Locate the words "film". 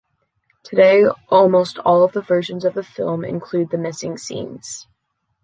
2.81-3.23